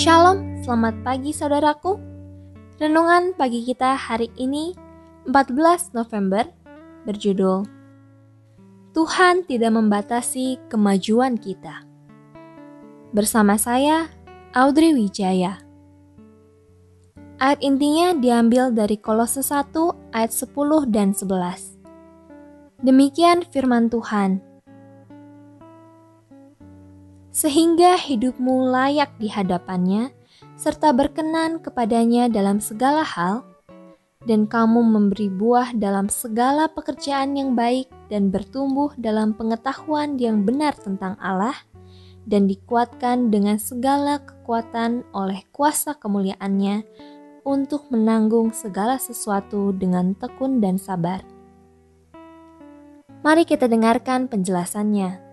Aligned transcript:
Shalom, 0.00 0.64
selamat 0.64 1.04
pagi 1.04 1.28
saudaraku. 1.28 2.00
Renungan 2.80 3.36
pagi 3.36 3.60
kita 3.60 4.00
hari 4.00 4.32
ini 4.40 4.72
14 5.28 5.92
November 5.92 6.48
berjudul 7.04 7.68
Tuhan 8.96 9.44
tidak 9.44 9.76
membatasi 9.76 10.56
kemajuan 10.72 11.36
kita. 11.36 11.84
Bersama 13.12 13.60
saya, 13.60 14.08
Audrey 14.56 14.96
Wijaya. 14.96 15.60
Ayat 17.36 17.60
intinya 17.60 18.16
diambil 18.16 18.72
dari 18.72 18.96
Kolose 18.96 19.44
1 19.44 20.16
ayat 20.16 20.32
10 20.32 20.88
dan 20.88 21.12
11. 21.12 21.76
Demikian 22.80 23.44
firman 23.52 23.92
Tuhan 23.92 24.40
sehingga 27.40 27.96
hidupmu 27.96 28.68
layak 28.68 29.16
di 29.16 29.32
hadapannya, 29.32 30.12
serta 30.60 30.92
berkenan 30.92 31.56
kepadanya 31.64 32.28
dalam 32.28 32.60
segala 32.60 33.00
hal, 33.00 33.48
dan 34.28 34.44
kamu 34.44 34.84
memberi 34.84 35.32
buah 35.32 35.72
dalam 35.72 36.12
segala 36.12 36.68
pekerjaan 36.68 37.40
yang 37.40 37.56
baik 37.56 37.88
dan 38.12 38.28
bertumbuh 38.28 38.92
dalam 39.00 39.32
pengetahuan 39.32 40.20
yang 40.20 40.44
benar 40.44 40.76
tentang 40.76 41.16
Allah, 41.16 41.56
dan 42.28 42.44
dikuatkan 42.44 43.32
dengan 43.32 43.56
segala 43.56 44.20
kekuatan 44.20 45.08
oleh 45.16 45.40
kuasa 45.48 45.96
kemuliaannya 45.96 46.84
untuk 47.48 47.88
menanggung 47.88 48.52
segala 48.52 49.00
sesuatu 49.00 49.72
dengan 49.72 50.12
tekun 50.12 50.60
dan 50.60 50.76
sabar. 50.76 51.24
Mari 53.24 53.48
kita 53.48 53.64
dengarkan 53.64 54.28
penjelasannya. 54.28 55.29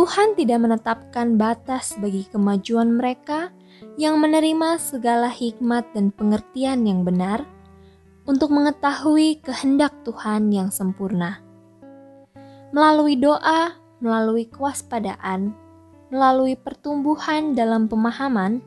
Tuhan 0.00 0.32
tidak 0.32 0.64
menetapkan 0.64 1.36
batas 1.36 1.92
bagi 2.00 2.24
kemajuan 2.32 2.96
mereka 2.96 3.52
yang 4.00 4.16
menerima 4.16 4.80
segala 4.80 5.28
hikmat 5.28 5.92
dan 5.92 6.08
pengertian 6.08 6.88
yang 6.88 7.04
benar 7.04 7.44
untuk 8.24 8.48
mengetahui 8.48 9.44
kehendak 9.44 9.92
Tuhan 10.08 10.56
yang 10.56 10.72
sempurna. 10.72 11.44
Melalui 12.72 13.20
doa, 13.20 13.76
melalui 14.00 14.48
kewaspadaan, 14.48 15.52
melalui 16.08 16.56
pertumbuhan 16.56 17.52
dalam 17.52 17.84
pemahaman, 17.84 18.64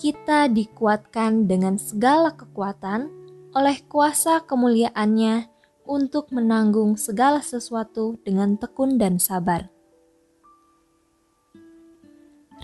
kita 0.00 0.48
dikuatkan 0.48 1.44
dengan 1.44 1.76
segala 1.76 2.32
kekuatan 2.32 3.12
oleh 3.52 3.84
kuasa 3.84 4.40
kemuliaannya 4.48 5.44
untuk 5.84 6.32
menanggung 6.32 6.96
segala 6.96 7.44
sesuatu 7.44 8.16
dengan 8.24 8.56
tekun 8.56 8.96
dan 8.96 9.20
sabar. 9.20 9.73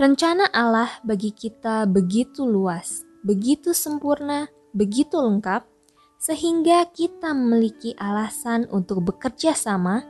Rencana 0.01 0.49
Allah 0.57 0.97
bagi 1.05 1.29
kita 1.29 1.85
begitu 1.85 2.49
luas, 2.49 3.05
begitu 3.21 3.77
sempurna, 3.77 4.49
begitu 4.73 5.21
lengkap, 5.21 5.69
sehingga 6.17 6.89
kita 6.89 7.37
memiliki 7.37 7.93
alasan 8.01 8.65
untuk 8.73 9.05
bekerja 9.05 9.53
sama 9.53 10.01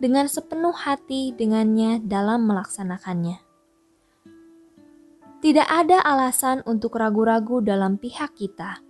dengan 0.00 0.32
sepenuh 0.32 0.72
hati 0.72 1.36
dengannya 1.36 2.00
dalam 2.00 2.48
melaksanakannya. 2.48 3.36
Tidak 5.44 5.68
ada 5.68 6.00
alasan 6.00 6.64
untuk 6.64 6.96
ragu-ragu 6.96 7.60
dalam 7.60 8.00
pihak 8.00 8.32
kita. 8.32 8.80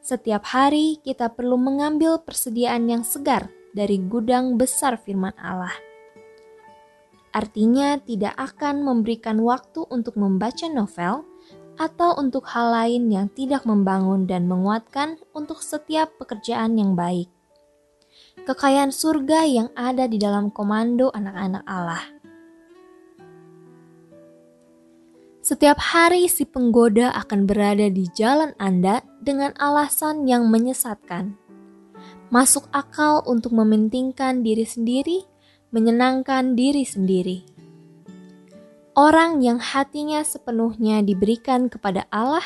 Setiap 0.00 0.56
hari 0.56 1.04
kita 1.04 1.28
perlu 1.36 1.60
mengambil 1.60 2.16
persediaan 2.16 2.88
yang 2.88 3.04
segar 3.04 3.52
dari 3.76 4.00
gudang 4.00 4.56
besar 4.56 4.96
firman 4.96 5.36
Allah 5.36 5.91
artinya 7.32 7.96
tidak 7.98 8.36
akan 8.36 8.84
memberikan 8.84 9.40
waktu 9.40 9.88
untuk 9.88 10.20
membaca 10.20 10.68
novel 10.68 11.24
atau 11.80 12.14
untuk 12.20 12.44
hal 12.52 12.72
lain 12.72 13.08
yang 13.08 13.26
tidak 13.32 13.64
membangun 13.64 14.28
dan 14.28 14.44
menguatkan 14.44 15.16
untuk 15.32 15.64
setiap 15.64 16.12
pekerjaan 16.20 16.76
yang 16.76 16.92
baik. 16.92 17.32
Kekayaan 18.44 18.92
surga 18.92 19.48
yang 19.48 19.68
ada 19.72 20.04
di 20.04 20.20
dalam 20.20 20.52
komando 20.52 21.08
anak-anak 21.12 21.64
Allah. 21.64 22.04
Setiap 25.42 25.74
hari 25.82 26.30
si 26.30 26.46
penggoda 26.46 27.10
akan 27.18 27.50
berada 27.50 27.90
di 27.90 28.06
jalan 28.14 28.54
Anda 28.62 29.02
dengan 29.18 29.50
alasan 29.58 30.30
yang 30.30 30.46
menyesatkan. 30.46 31.34
Masuk 32.30 32.70
akal 32.70 33.26
untuk 33.26 33.50
mementingkan 33.50 34.46
diri 34.46 34.62
sendiri 34.62 35.31
menyenangkan 35.72 36.52
diri 36.52 36.84
sendiri. 36.84 37.48
Orang 38.92 39.40
yang 39.40 39.56
hatinya 39.56 40.20
sepenuhnya 40.20 41.00
diberikan 41.00 41.72
kepada 41.72 42.04
Allah, 42.12 42.44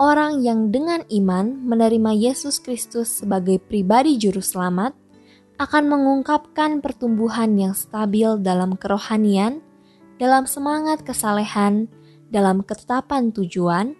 orang 0.00 0.40
yang 0.40 0.72
dengan 0.72 1.04
iman 1.12 1.60
menerima 1.60 2.16
Yesus 2.16 2.56
Kristus 2.56 3.20
sebagai 3.20 3.60
pribadi 3.60 4.16
juru 4.16 4.40
selamat, 4.40 4.96
akan 5.60 5.84
mengungkapkan 5.86 6.80
pertumbuhan 6.80 7.52
yang 7.60 7.76
stabil 7.76 8.40
dalam 8.40 8.80
kerohanian, 8.80 9.60
dalam 10.16 10.48
semangat 10.48 11.04
kesalehan, 11.04 11.86
dalam 12.32 12.64
ketetapan 12.64 13.28
tujuan, 13.28 13.92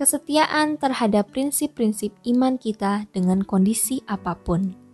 kesetiaan 0.00 0.80
terhadap 0.80 1.30
prinsip-prinsip 1.36 2.16
iman 2.32 2.56
kita 2.56 3.04
dengan 3.12 3.44
kondisi 3.44 4.00
apa 4.08 4.32
pun. 4.34 4.85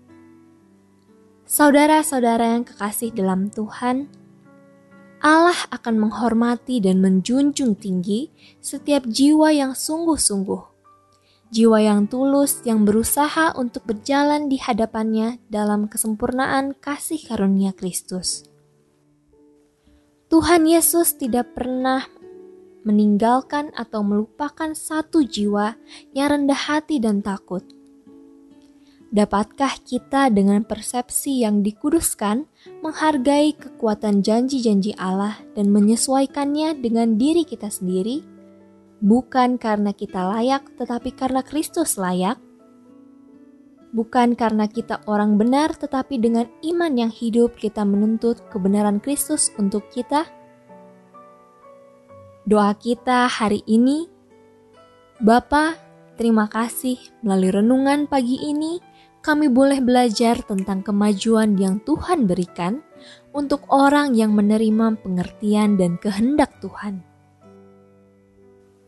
Saudara-saudara 1.52 2.56
yang 2.56 2.64
kekasih 2.64 3.12
dalam 3.12 3.52
Tuhan, 3.52 4.08
Allah 5.20 5.68
akan 5.68 6.08
menghormati 6.08 6.80
dan 6.80 7.04
menjunjung 7.04 7.76
tinggi 7.76 8.32
setiap 8.64 9.04
jiwa 9.04 9.52
yang 9.52 9.76
sungguh-sungguh. 9.76 10.64
Jiwa 11.52 11.78
yang 11.84 12.08
tulus 12.08 12.64
yang 12.64 12.88
berusaha 12.88 13.52
untuk 13.52 13.84
berjalan 13.84 14.48
di 14.48 14.56
hadapannya 14.64 15.44
dalam 15.52 15.92
kesempurnaan 15.92 16.72
kasih 16.72 17.20
karunia 17.20 17.76
Kristus. 17.76 18.48
Tuhan 20.32 20.64
Yesus 20.64 21.20
tidak 21.20 21.52
pernah 21.52 22.08
meninggalkan 22.88 23.76
atau 23.76 24.00
melupakan 24.00 24.72
satu 24.72 25.20
jiwa 25.20 25.76
yang 26.16 26.32
rendah 26.32 26.56
hati 26.56 26.96
dan 26.96 27.20
takut 27.20 27.81
Dapatkah 29.12 29.76
kita 29.84 30.32
dengan 30.32 30.64
persepsi 30.64 31.44
yang 31.44 31.60
dikuduskan 31.60 32.48
menghargai 32.80 33.52
kekuatan 33.52 34.24
janji-janji 34.24 34.96
Allah 34.96 35.36
dan 35.52 35.68
menyesuaikannya 35.68 36.80
dengan 36.80 37.20
diri 37.20 37.44
kita 37.44 37.68
sendiri? 37.68 38.24
Bukan 39.04 39.60
karena 39.60 39.92
kita 39.92 40.16
layak, 40.16 40.64
tetapi 40.80 41.12
karena 41.12 41.44
Kristus 41.44 42.00
layak. 42.00 42.40
Bukan 43.92 44.32
karena 44.32 44.64
kita 44.64 45.04
orang 45.04 45.36
benar, 45.36 45.76
tetapi 45.76 46.16
dengan 46.16 46.48
iman 46.64 46.96
yang 46.96 47.12
hidup 47.12 47.52
kita 47.60 47.84
menuntut 47.84 48.40
kebenaran 48.48 48.96
Kristus 48.96 49.52
untuk 49.60 49.92
kita. 49.92 50.24
Doa 52.48 52.72
kita 52.72 53.28
hari 53.28 53.60
ini, 53.68 54.08
Bapa, 55.20 55.76
terima 56.16 56.48
kasih 56.48 56.96
melalui 57.20 57.60
renungan 57.60 58.08
pagi 58.08 58.40
ini 58.40 58.91
kami 59.22 59.46
boleh 59.46 59.78
belajar 59.78 60.42
tentang 60.42 60.82
kemajuan 60.82 61.54
yang 61.54 61.78
Tuhan 61.86 62.26
berikan 62.26 62.82
untuk 63.30 63.64
orang 63.70 64.18
yang 64.18 64.34
menerima 64.34 64.98
pengertian 65.00 65.78
dan 65.78 65.96
kehendak 65.96 66.58
Tuhan. 66.58 67.06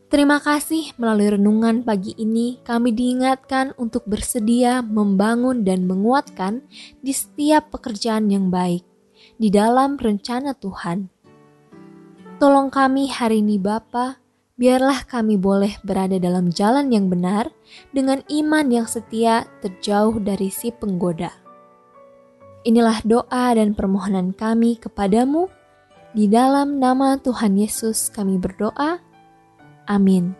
Terima 0.05 0.37
kasih 0.37 0.93
melalui 1.01 1.33
renungan 1.33 1.81
pagi 1.81 2.13
ini 2.15 2.61
kami 2.61 2.93
diingatkan 2.93 3.73
untuk 3.75 4.05
bersedia 4.05 4.85
membangun 4.85 5.65
dan 5.65 5.89
menguatkan 5.89 6.61
di 7.01 7.09
setiap 7.09 7.73
pekerjaan 7.73 8.29
yang 8.29 8.53
baik 8.53 8.85
di 9.41 9.49
dalam 9.49 9.97
rencana 9.97 10.53
Tuhan. 10.53 11.09
Tolong 12.37 12.69
kami 12.69 13.09
hari 13.09 13.41
ini 13.41 13.57
Bapa, 13.57 14.19
biarlah 14.55 15.03
kami 15.03 15.35
boleh 15.35 15.75
berada 15.83 16.15
dalam 16.15 16.47
jalan 16.47 16.87
yang 16.87 17.11
benar 17.11 17.51
dengan 17.91 18.23
iman 18.31 18.65
yang 18.71 18.87
setia 18.87 19.43
terjauh 19.59 20.15
dari 20.23 20.47
si 20.47 20.71
penggoda. 20.71 21.31
Inilah 22.65 23.03
doa 23.05 23.53
dan 23.53 23.77
permohonan 23.77 24.33
kami 24.33 24.81
kepadamu 24.81 25.51
Di 26.15 26.31
dalam 26.31 26.79
nama 26.79 27.19
Tuhan 27.19 27.59
Yesus 27.59 28.07
kami 28.07 28.39
berdoa. 28.39 29.03
Amin. 29.83 30.31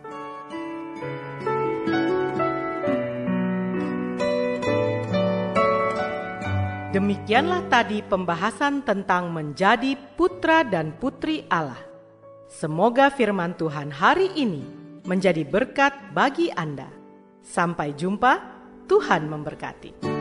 Demikianlah 6.96 7.68
tadi 7.68 8.00
pembahasan 8.08 8.88
tentang 8.88 9.36
menjadi 9.36 10.00
putra 10.16 10.64
dan 10.64 10.96
putri 10.96 11.44
Allah. 11.52 11.95
Semoga 12.46 13.10
firman 13.10 13.58
Tuhan 13.58 13.90
hari 13.90 14.30
ini 14.38 14.62
menjadi 15.06 15.42
berkat 15.42 16.14
bagi 16.14 16.54
Anda. 16.54 16.86
Sampai 17.42 17.98
jumpa, 17.98 18.42
Tuhan 18.86 19.26
memberkati. 19.26 20.15